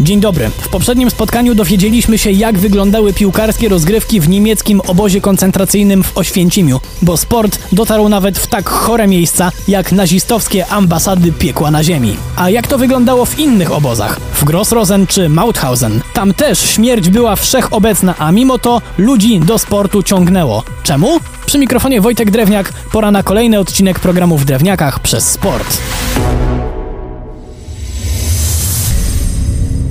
Dzień 0.00 0.20
dobry. 0.20 0.50
W 0.60 0.68
poprzednim 0.68 1.10
spotkaniu 1.10 1.54
dowiedzieliśmy 1.54 2.18
się, 2.18 2.30
jak 2.30 2.58
wyglądały 2.58 3.12
piłkarskie 3.12 3.68
rozgrywki 3.68 4.20
w 4.20 4.28
niemieckim 4.28 4.80
obozie 4.80 5.20
koncentracyjnym 5.20 6.02
w 6.02 6.18
Oświęcimiu, 6.18 6.80
bo 7.02 7.16
sport 7.16 7.58
dotarł 7.72 8.08
nawet 8.08 8.38
w 8.38 8.46
tak 8.46 8.68
chore 8.68 9.06
miejsca, 9.06 9.52
jak 9.68 9.92
nazistowskie 9.92 10.66
ambasady 10.66 11.32
piekła 11.32 11.70
na 11.70 11.84
ziemi. 11.84 12.16
A 12.36 12.50
jak 12.50 12.66
to 12.66 12.78
wyglądało 12.78 13.24
w 13.24 13.38
innych 13.38 13.72
obozach? 13.72 14.20
W 14.32 14.44
Grossrosen 14.44 15.06
czy 15.06 15.28
Mauthausen? 15.28 16.00
Tam 16.14 16.34
też 16.34 16.58
śmierć 16.58 17.08
była 17.08 17.36
wszechobecna, 17.36 18.14
a 18.18 18.32
mimo 18.32 18.58
to 18.58 18.82
ludzi 18.98 19.40
do 19.40 19.58
sportu 19.58 20.02
ciągnęło. 20.02 20.62
Czemu? 20.82 21.20
Przy 21.46 21.58
mikrofonie 21.58 22.00
Wojtek 22.00 22.30
Drewniak, 22.30 22.72
pora 22.92 23.10
na 23.10 23.22
kolejny 23.22 23.58
odcinek 23.58 24.00
programu 24.00 24.38
w 24.38 24.44
Drewniakach 24.44 25.00
przez 25.00 25.30
sport. 25.30 25.78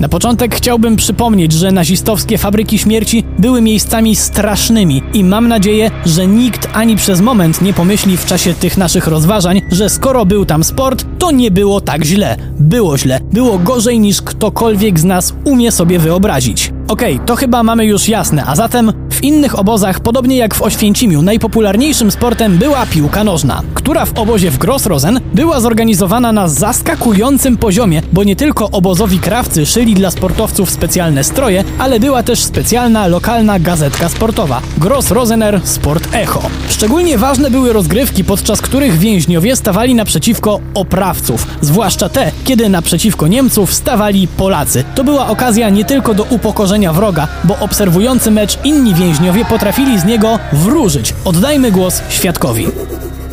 Na 0.00 0.08
początek 0.08 0.54
chciałbym 0.54 0.96
przypomnieć, 0.96 1.52
że 1.52 1.72
nazistowskie 1.72 2.38
fabryki 2.38 2.78
śmierci 2.78 3.24
były 3.38 3.62
miejscami 3.62 4.16
strasznymi 4.16 5.02
i 5.14 5.24
mam 5.24 5.48
nadzieję, 5.48 5.90
że 6.06 6.26
nikt 6.26 6.68
ani 6.72 6.96
przez 6.96 7.20
moment 7.20 7.62
nie 7.62 7.72
pomyśli 7.72 8.16
w 8.16 8.26
czasie 8.26 8.54
tych 8.54 8.76
naszych 8.76 9.06
rozważań, 9.06 9.62
że 9.72 9.88
skoro 9.90 10.26
był 10.26 10.44
tam 10.44 10.64
sport, 10.64 11.06
to 11.18 11.30
nie 11.30 11.50
było 11.50 11.80
tak 11.80 12.04
źle. 12.04 12.36
Było 12.58 12.98
źle. 12.98 13.20
Było 13.32 13.58
gorzej 13.58 14.00
niż 14.00 14.22
ktokolwiek 14.22 14.98
z 14.98 15.04
nas 15.04 15.34
umie 15.44 15.72
sobie 15.72 15.98
wyobrazić. 15.98 16.72
Okej, 16.88 17.14
okay, 17.14 17.26
to 17.26 17.36
chyba 17.36 17.62
mamy 17.62 17.84
już 17.86 18.08
jasne, 18.08 18.44
a 18.46 18.56
zatem 18.56 18.92
innych 19.26 19.58
obozach, 19.58 20.00
podobnie 20.00 20.36
jak 20.36 20.54
w 20.54 20.62
Oświęcimiu, 20.62 21.22
najpopularniejszym 21.22 22.10
sportem 22.10 22.58
była 22.58 22.86
piłka 22.86 23.24
nożna, 23.24 23.62
która 23.74 24.06
w 24.06 24.18
obozie 24.18 24.50
w 24.50 24.58
Grossrosen 24.58 25.20
była 25.34 25.60
zorganizowana 25.60 26.32
na 26.32 26.48
zaskakującym 26.48 27.56
poziomie, 27.56 28.02
bo 28.12 28.24
nie 28.24 28.36
tylko 28.36 28.70
obozowi 28.70 29.18
krawcy 29.18 29.66
szyli 29.66 29.94
dla 29.94 30.10
sportowców 30.10 30.70
specjalne 30.70 31.24
stroje, 31.24 31.64
ale 31.78 32.00
była 32.00 32.22
też 32.22 32.42
specjalna 32.42 33.06
lokalna 33.06 33.58
gazetka 33.58 34.08
sportowa 34.08 34.60
Grossrosener 34.78 35.60
Sport 35.64 36.08
Echo. 36.12 36.42
Szczególnie 36.68 37.18
ważne 37.18 37.50
były 37.50 37.72
rozgrywki, 37.72 38.24
podczas 38.24 38.62
których 38.62 38.98
więźniowie 38.98 39.56
stawali 39.56 39.94
naprzeciwko 39.94 40.60
oprawców, 40.74 41.46
zwłaszcza 41.60 42.08
te, 42.08 42.32
kiedy 42.44 42.68
naprzeciwko 42.68 43.26
Niemców 43.26 43.74
stawali 43.74 44.28
Polacy. 44.28 44.84
To 44.94 45.04
była 45.04 45.26
okazja 45.26 45.70
nie 45.70 45.84
tylko 45.84 46.14
do 46.14 46.24
upokorzenia 46.30 46.92
wroga, 46.92 47.28
bo 47.44 47.58
obserwujący 47.58 48.30
mecz 48.30 48.58
inni 48.64 48.94
więźniowie 48.94 49.15
potrafili 49.44 50.00
z 50.00 50.04
niego 50.04 50.38
wróżyć. 50.52 51.14
Oddajmy 51.24 51.72
głos 51.72 52.02
świadkowi. 52.08 52.66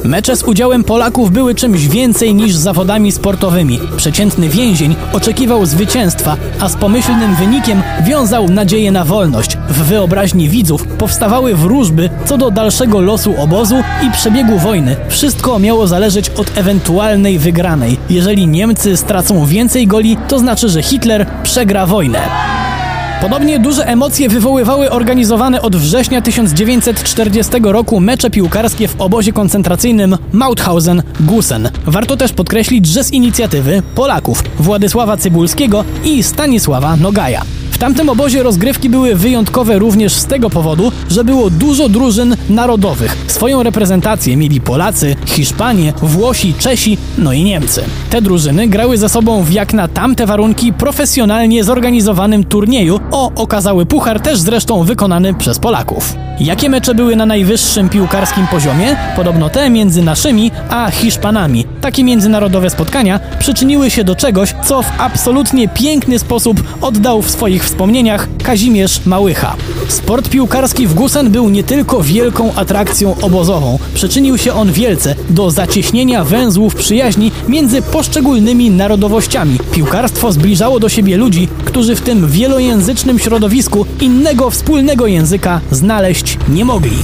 Mecze 0.04 0.36
z 0.36 0.44
udziałem 0.44 0.84
Polaków 0.84 1.32
były 1.32 1.56
czymś 1.56 1.88
więcej 1.88 2.36
niż 2.36 2.56
zawodami 2.56 3.12
sportowymi. 3.12 3.80
Przeciętny 3.98 4.50
więzień 4.50 4.96
oczekiwał 5.14 5.66
zwycięstwa, 5.66 6.38
a 6.60 6.70
z 6.70 6.76
pomyślnym 6.76 7.36
wynikiem 7.36 7.82
wiązał 8.04 8.50
nadzieję 8.50 8.92
na 8.92 9.06
wolność. 9.06 9.58
W 9.70 9.84
wyobraźni 9.84 10.50
widzów 10.50 10.88
powstawały 10.88 11.56
wróżby 11.56 12.10
co 12.26 12.38
do 12.38 12.52
dalszego 12.52 13.02
losu 13.02 13.34
obozu 13.38 13.76
i 14.08 14.12
przebiegu 14.12 14.58
wojny. 14.58 14.96
Wszystko 15.10 15.60
miało 15.60 15.88
zależeć 15.88 16.30
od 16.30 16.58
ewentualnej 16.58 17.40
wygranej. 17.40 17.98
Jeżeli 18.10 18.48
Niemcy 18.48 18.98
stracą 18.98 19.46
więcej 19.46 19.88
goli, 19.88 20.18
to 20.28 20.40
znaczy, 20.40 20.70
że 20.70 20.84
Hitler 20.84 21.26
przegra 21.44 21.86
wojnę. 21.86 22.53
Podobnie 23.24 23.60
duże 23.60 23.88
emocje 23.88 24.30
wywoływały 24.30 24.92
organizowane 24.92 25.62
od 25.62 25.76
września 25.76 26.22
1940 26.22 27.52
roku 27.64 28.00
mecze 28.00 28.30
piłkarskie 28.30 28.88
w 28.88 29.02
obozie 29.02 29.34
koncentracyjnym 29.34 30.18
Mauthausen-Gusen. 30.34 31.70
Warto 31.86 32.18
też 32.18 32.34
podkreślić, 32.34 32.86
że 32.86 33.04
z 33.04 33.14
inicjatywy 33.14 33.82
Polaków 33.96 34.44
Władysława 34.60 35.18
Cybulskiego 35.18 35.86
i 36.06 36.24
Stanisława 36.24 36.96
Nogaja. 36.96 37.42
Tamtym 37.84 38.10
obozie 38.10 38.44
rozgrywki 38.44 38.90
były 38.90 39.16
wyjątkowe 39.16 39.80
również 39.80 40.14
z 40.14 40.26
tego 40.26 40.50
powodu, 40.50 40.92
że 41.10 41.24
było 41.24 41.50
dużo 41.50 41.90
drużyn 41.90 42.36
narodowych. 42.50 43.18
Swoją 43.28 43.64
reprezentację 43.64 44.38
mieli 44.38 44.62
Polacy, 44.62 45.16
Hiszpanie, 45.26 45.94
Włosi, 46.02 46.54
Czesi, 46.54 46.98
no 47.18 47.34
i 47.34 47.44
Niemcy. 47.44 47.84
Te 48.10 48.22
drużyny 48.22 48.68
grały 48.68 48.98
ze 48.98 49.10
sobą 49.10 49.44
w 49.44 49.52
jak 49.52 49.74
na 49.74 49.88
tamte 49.88 50.26
warunki 50.26 50.74
profesjonalnie 50.74 51.64
zorganizowanym 51.64 52.44
turnieju 52.44 53.00
o 53.12 53.32
okazały 53.36 53.86
puchar, 53.86 54.20
też 54.20 54.40
zresztą 54.40 54.84
wykonany 54.84 55.34
przez 55.34 55.60
Polaków. 55.60 56.16
Jakie 56.44 56.70
mecze 56.70 56.96
były 56.96 57.16
na 57.16 57.26
najwyższym 57.26 57.90
piłkarskim 57.90 58.48
poziomie? 58.48 58.96
Podobno 59.16 59.50
te 59.50 59.70
między 59.70 60.02
naszymi 60.02 60.52
a 60.70 60.92
Hiszpanami. 60.92 61.66
Takie 61.82 62.04
międzynarodowe 62.04 62.70
spotkania 62.70 63.20
przyczyniły 63.40 63.90
się 63.90 64.04
do 64.04 64.16
czegoś, 64.16 64.54
co 64.64 64.82
w 64.82 64.92
absolutnie 64.98 65.68
piękny 65.68 66.20
sposób 66.20 66.64
oddał 66.82 67.22
w 67.22 67.32
swoich 67.32 67.64
wspomnieniach 67.66 68.28
Kazimierz 68.44 69.06
Małycha. 69.06 69.56
Sport 69.88 70.30
piłkarski 70.30 70.88
w 70.88 70.94
Gusen 70.94 71.32
był 71.32 71.50
nie 71.50 71.64
tylko 71.64 72.04
wielką 72.04 72.54
atrakcją 72.54 73.16
obozową. 73.22 73.80
Przyczynił 73.94 74.38
się 74.38 74.54
on 74.54 74.72
wielce 74.72 75.16
do 75.30 75.52
zacieśnienia 75.52 76.24
węzłów 76.24 76.76
przyjaźni 76.76 77.32
między 77.48 77.82
poszczególnymi 77.82 78.72
narodowościami. 78.72 79.58
Piłkarstwo 79.72 80.32
zbliżało 80.32 80.80
do 80.80 80.90
siebie 80.90 81.18
ludzi, 81.18 81.48
którzy 81.66 81.96
w 81.96 82.02
tym 82.02 82.28
wielojęzycznym 82.28 83.20
środowisku 83.20 83.86
innego 84.02 84.50
wspólnego 84.50 85.08
języka 85.08 85.62
znaleźć 85.72 86.38
nie 86.50 86.66
mogli. 86.66 86.98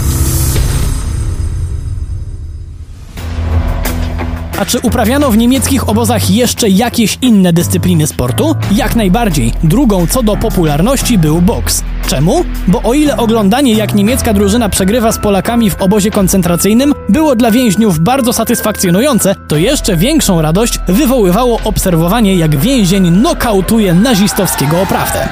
A 4.59 4.65
czy 4.65 4.79
uprawiano 4.79 5.31
w 5.31 5.37
niemieckich 5.37 5.89
obozach 5.89 6.29
jeszcze 6.29 6.69
jakieś 6.69 7.17
inne 7.21 7.53
dyscypliny 7.53 8.07
sportu? 8.07 8.55
Jak 8.71 8.95
najbardziej. 8.95 9.53
Drugą 9.63 10.07
co 10.07 10.23
do 10.23 10.37
popularności 10.37 11.17
był 11.17 11.41
boks. 11.41 11.83
Czemu? 12.09 12.45
Bo 12.67 12.81
o 12.81 12.93
ile 12.93 13.17
oglądanie 13.17 13.73
jak 13.73 13.93
niemiecka 13.93 14.33
drużyna 14.33 14.69
przegrywa 14.69 15.11
z 15.11 15.17
Polakami 15.19 15.69
w 15.69 15.81
obozie 15.81 16.11
koncentracyjnym 16.11 16.93
było 17.09 17.35
dla 17.35 17.51
więźniów 17.51 17.99
bardzo 17.99 18.33
satysfakcjonujące, 18.33 19.35
to 19.47 19.57
jeszcze 19.57 19.97
większą 19.97 20.41
radość 20.41 20.79
wywoływało 20.87 21.59
obserwowanie 21.63 22.35
jak 22.35 22.55
więzień 22.55 23.11
nokautuje 23.11 23.93
nazistowskiego 23.93 24.81
oprawcę. 24.81 25.29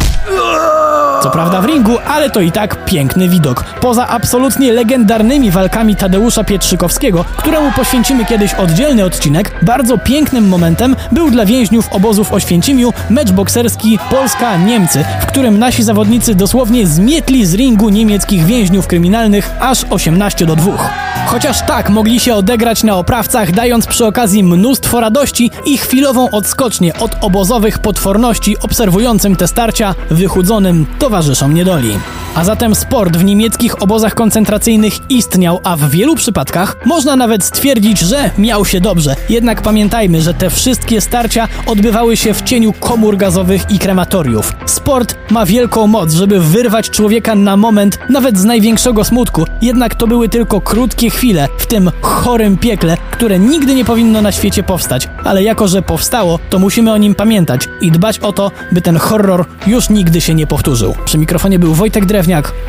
Co 1.24 1.30
prawda 1.30 1.62
w 1.62 1.66
ringu, 1.66 1.98
ale 2.08 2.30
to 2.30 2.42
i 2.42 2.52
tak 2.52 2.86
piękny 2.86 3.30
widok. 3.30 3.64
Poza 3.82 4.08
absolutnie 4.08 4.72
legendarnymi 4.72 5.52
walkami 5.52 5.96
Tadeusza 5.96 6.44
Pietrzykowskiego, 6.44 7.26
któremu 7.38 7.72
poświęcimy 7.72 8.26
kiedyś 8.26 8.54
oddzielny 8.54 9.06
odcinek, 9.06 9.52
bardzo 9.62 9.98
pięknym 9.98 10.48
momentem 10.48 10.96
był 11.12 11.30
dla 11.32 11.46
więźniów 11.46 11.94
obozów 11.94 12.34
Oświęcimiu 12.34 12.94
mecz 13.10 13.32
bokserski 13.32 14.00
Polska-Niemcy, 14.10 15.04
w 15.22 15.26
którym 15.26 15.60
nasi 15.60 15.84
zawodnicy 15.84 16.36
dosłownie 16.36 16.88
zmietli 16.88 17.46
z 17.46 17.54
ringu 17.54 17.90
niemieckich 17.90 18.46
więźniów 18.46 18.88
kryminalnych 18.88 19.52
aż 19.60 19.86
18 19.90 20.46
do 20.46 20.56
2. 20.56 21.07
Chociaż 21.28 21.62
tak 21.62 21.90
mogli 21.90 22.20
się 22.20 22.36
odegrać 22.36 22.84
na 22.84 22.96
oprawcach, 22.96 23.52
dając 23.52 23.88
przy 23.88 24.06
okazji 24.06 24.44
mnóstwo 24.44 25.00
radości 25.00 25.52
i 25.66 25.78
chwilową 25.78 26.32
odskocznię 26.32 26.94
od 26.94 27.16
obozowych 27.22 27.80
potworności 27.80 28.58
obserwującym 28.60 29.36
te 29.36 29.48
starcia 29.48 29.96
wychudzonym 30.10 30.86
towarzyszom 31.00 31.54
niedoli. 31.54 32.00
A 32.38 32.44
zatem 32.44 32.76
sport 32.76 33.18
w 33.18 33.24
niemieckich 33.24 33.82
obozach 33.82 34.16
koncentracyjnych 34.16 34.94
istniał, 35.10 35.60
a 35.64 35.76
w 35.76 35.90
wielu 35.90 36.16
przypadkach 36.16 36.76
można 36.86 37.16
nawet 37.16 37.44
stwierdzić, 37.44 38.00
że 38.00 38.32
miał 38.38 38.66
się 38.66 38.82
dobrze. 38.82 39.16
Jednak 39.30 39.62
pamiętajmy, 39.62 40.22
że 40.22 40.34
te 40.34 40.50
wszystkie 40.50 41.02
starcia 41.02 41.48
odbywały 41.66 42.18
się 42.18 42.34
w 42.34 42.42
cieniu 42.42 42.74
komór 42.74 43.18
gazowych 43.18 43.62
i 43.72 43.80
krematoriów. 43.80 44.54
Sport 44.66 45.16
ma 45.32 45.46
wielką 45.46 45.88
moc, 45.88 46.14
żeby 46.14 46.40
wyrwać 46.40 46.90
człowieka 46.90 47.36
na 47.36 47.58
moment 47.58 48.00
nawet 48.10 48.38
z 48.38 48.46
największego 48.46 49.04
smutku. 49.04 49.46
Jednak 49.62 49.96
to 49.96 50.08
były 50.08 50.30
tylko 50.30 50.62
krótkie 50.62 51.10
chwile 51.10 51.48
w 51.58 51.66
tym 51.66 51.92
chorym 52.02 52.58
piekle, 52.58 52.98
które 53.12 53.40
nigdy 53.40 53.76
nie 53.76 53.86
powinno 53.86 54.22
na 54.22 54.32
świecie 54.32 54.64
powstać. 54.64 55.10
Ale 55.24 55.44
jako, 55.44 55.68
że 55.68 55.82
powstało, 55.82 56.40
to 56.50 56.60
musimy 56.60 56.92
o 56.92 56.98
nim 56.98 57.16
pamiętać 57.16 57.70
i 57.82 57.92
dbać 57.92 58.20
o 58.20 58.32
to, 58.32 58.52
by 58.72 58.82
ten 58.82 58.98
horror 58.98 59.46
już 59.68 59.90
nigdy 59.90 60.22
się 60.22 60.34
nie 60.36 60.48
powtórzył. 60.48 60.96
Przy 61.06 61.18
mikrofonie 61.18 61.60
był 61.60 61.74
Wojtek 61.74 62.06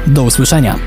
Do 0.06 0.22
usłyszenia. 0.22 0.78